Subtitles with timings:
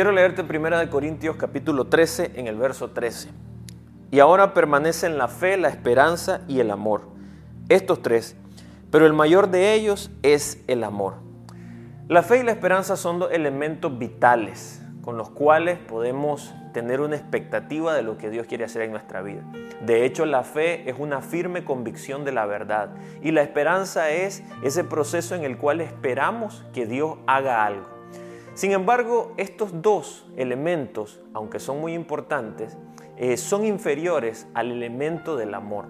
[0.00, 3.28] Quiero leerte 1 Corintios capítulo 13 en el verso 13.
[4.10, 7.02] Y ahora permanecen la fe, la esperanza y el amor.
[7.68, 8.34] Estos tres,
[8.90, 11.16] pero el mayor de ellos es el amor.
[12.08, 17.16] La fe y la esperanza son dos elementos vitales con los cuales podemos tener una
[17.16, 19.42] expectativa de lo que Dios quiere hacer en nuestra vida.
[19.82, 24.42] De hecho, la fe es una firme convicción de la verdad y la esperanza es
[24.62, 27.99] ese proceso en el cual esperamos que Dios haga algo.
[28.60, 32.76] Sin embargo, estos dos elementos, aunque son muy importantes,
[33.16, 35.86] eh, son inferiores al elemento del amor.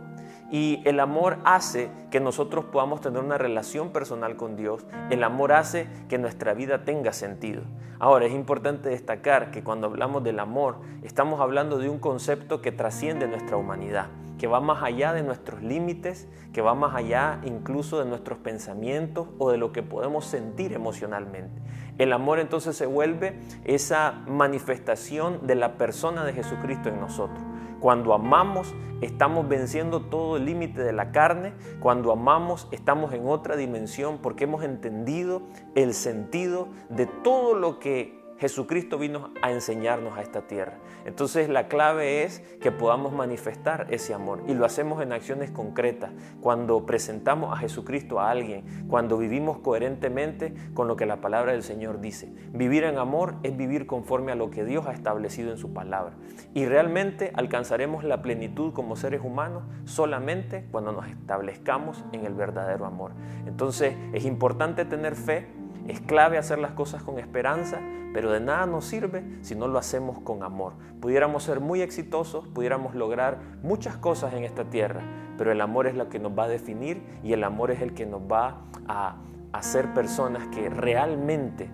[0.52, 4.87] Y el amor hace que nosotros podamos tener una relación personal con Dios.
[5.10, 7.62] El amor hace que nuestra vida tenga sentido.
[7.98, 12.71] Ahora, es importante destacar que cuando hablamos del amor, estamos hablando de un concepto que
[12.71, 14.07] trasciende nuestra humanidad,
[14.41, 19.29] que va más allá de nuestros límites, que va más allá incluso de nuestros pensamientos
[19.37, 21.60] o de lo que podemos sentir emocionalmente.
[21.99, 27.43] El amor entonces se vuelve esa manifestación de la persona de Jesucristo en nosotros.
[27.80, 31.52] Cuando amamos, estamos venciendo todo el límite de la carne.
[31.80, 35.43] Cuando amamos, estamos en otra dimensión porque hemos entendido
[35.74, 40.79] el sentido de todo lo que Jesucristo vino a enseñarnos a esta tierra.
[41.05, 46.10] Entonces la clave es que podamos manifestar ese amor y lo hacemos en acciones concretas,
[46.41, 51.63] cuando presentamos a Jesucristo a alguien, cuando vivimos coherentemente con lo que la palabra del
[51.63, 52.33] Señor dice.
[52.52, 56.15] Vivir en amor es vivir conforme a lo que Dios ha establecido en su palabra.
[56.55, 62.87] Y realmente alcanzaremos la plenitud como seres humanos solamente cuando nos establezcamos en el verdadero
[62.87, 63.13] amor.
[63.46, 67.81] Entonces es importante tener fe es clave hacer las cosas con esperanza,
[68.12, 70.75] pero de nada nos sirve si no lo hacemos con amor.
[71.00, 75.03] Pudiéramos ser muy exitosos, pudiéramos lograr muchas cosas en esta tierra,
[75.39, 77.95] pero el amor es lo que nos va a definir y el amor es el
[77.95, 79.17] que nos va a
[79.53, 81.71] hacer personas que realmente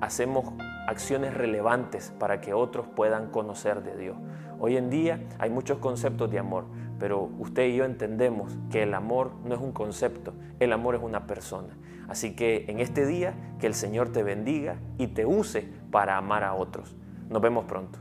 [0.00, 0.52] hacemos
[0.86, 4.16] acciones relevantes para que otros puedan conocer de Dios.
[4.58, 6.64] Hoy en día hay muchos conceptos de amor,
[7.00, 11.02] pero usted y yo entendemos que el amor no es un concepto, el amor es
[11.02, 11.76] una persona.
[12.08, 16.44] Así que en este día que el Señor te bendiga y te use para amar
[16.44, 16.94] a otros.
[17.30, 17.98] Nos vemos pronto.